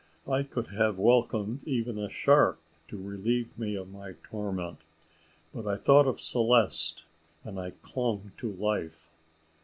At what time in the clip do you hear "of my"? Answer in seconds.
3.75-4.13